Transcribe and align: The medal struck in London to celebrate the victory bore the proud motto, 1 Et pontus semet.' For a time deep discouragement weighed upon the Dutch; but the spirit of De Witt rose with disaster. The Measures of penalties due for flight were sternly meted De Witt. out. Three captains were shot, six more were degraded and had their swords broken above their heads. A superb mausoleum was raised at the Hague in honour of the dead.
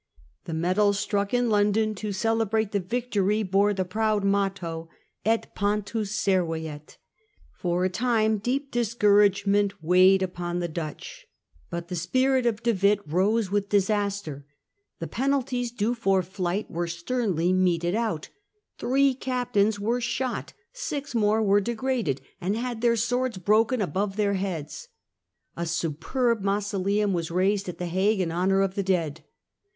The 0.45 0.55
medal 0.55 0.93
struck 0.93 1.31
in 1.31 1.47
London 1.51 1.93
to 1.93 2.11
celebrate 2.11 2.71
the 2.71 2.79
victory 2.79 3.43
bore 3.43 3.71
the 3.71 3.85
proud 3.85 4.23
motto, 4.23 4.89
1 5.25 5.31
Et 5.35 5.53
pontus 5.53 6.11
semet.' 6.11 6.97
For 7.53 7.85
a 7.85 7.89
time 7.89 8.39
deep 8.39 8.71
discouragement 8.71 9.83
weighed 9.83 10.23
upon 10.23 10.57
the 10.57 10.67
Dutch; 10.67 11.27
but 11.69 11.87
the 11.87 11.95
spirit 11.95 12.47
of 12.47 12.63
De 12.63 12.73
Witt 12.73 13.01
rose 13.05 13.51
with 13.51 13.69
disaster. 13.69 14.43
The 14.97 15.05
Measures 15.05 15.11
of 15.11 15.11
penalties 15.11 15.71
due 15.71 15.93
for 15.93 16.23
flight 16.23 16.71
were 16.71 16.87
sternly 16.87 17.53
meted 17.53 17.91
De 17.91 17.99
Witt. 17.99 18.03
out. 18.03 18.29
Three 18.79 19.13
captains 19.13 19.79
were 19.79 20.01
shot, 20.01 20.53
six 20.73 21.13
more 21.13 21.43
were 21.43 21.61
degraded 21.61 22.21
and 22.41 22.57
had 22.57 22.81
their 22.81 22.95
swords 22.95 23.37
broken 23.37 23.81
above 23.83 24.15
their 24.15 24.33
heads. 24.33 24.87
A 25.55 25.67
superb 25.67 26.41
mausoleum 26.41 27.13
was 27.13 27.29
raised 27.29 27.69
at 27.69 27.77
the 27.77 27.85
Hague 27.85 28.19
in 28.19 28.31
honour 28.31 28.61
of 28.61 28.73
the 28.73 28.81
dead. 28.81 29.23